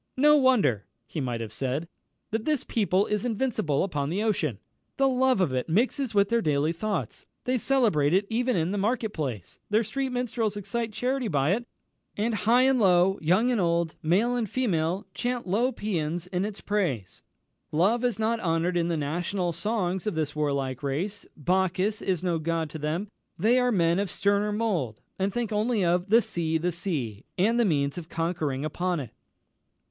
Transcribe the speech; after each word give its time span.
"No 0.17 0.35
wonder," 0.35 0.85
he 1.05 1.21
might 1.21 1.41
have 1.41 1.53
said, 1.53 1.87
"that 2.31 2.43
this 2.43 2.63
people 2.63 3.05
is 3.05 3.23
invincible 3.23 3.83
upon 3.83 4.09
the 4.09 4.23
ocean. 4.23 4.57
The 4.97 5.07
love 5.07 5.39
of 5.39 5.53
it 5.53 5.69
mixes 5.69 6.15
with 6.15 6.29
their 6.29 6.41
daily 6.41 6.73
thoughts; 6.73 7.27
they 7.43 7.59
celebrate 7.59 8.11
it 8.11 8.25
even 8.27 8.55
in 8.55 8.71
the 8.71 8.79
market 8.79 9.13
place; 9.13 9.59
their 9.69 9.83
street 9.83 10.09
minstrels 10.11 10.57
excite 10.57 10.91
charity 10.91 11.27
by 11.27 11.51
it; 11.53 11.67
and 12.17 12.33
high 12.33 12.63
and 12.63 12.79
low, 12.79 13.19
young 13.21 13.51
and 13.51 13.61
old, 13.61 13.95
male 14.01 14.35
and 14.35 14.49
female, 14.49 15.05
chant 15.13 15.45
lo 15.45 15.71
pæans 15.71 16.27
in 16.31 16.45
its 16.45 16.61
praise. 16.61 17.21
Love 17.71 18.03
is 18.03 18.17
not 18.17 18.39
honoured 18.39 18.77
in 18.77 18.87
the 18.87 18.97
national 18.97 19.53
songs 19.53 20.07
of 20.07 20.15
this 20.15 20.35
warlike 20.35 20.81
race 20.81 21.27
Bacchus 21.37 22.01
is 22.01 22.23
no 22.23 22.39
god 22.39 22.71
to 22.71 22.79
them; 22.79 23.07
they 23.37 23.59
are 23.59 23.71
men 23.71 23.99
of 23.99 24.09
sterner 24.09 24.51
mould, 24.51 24.99
and 25.19 25.31
think 25.31 25.51
only 25.51 25.85
of 25.85 26.09
'the 26.09 26.23
Sea, 26.23 26.57
the 26.57 26.71
Sea!' 26.71 27.23
and 27.37 27.59
the 27.59 27.65
means 27.65 27.99
of 27.99 28.09
conquering 28.09 28.65
upon 28.65 28.99
it." 28.99 29.11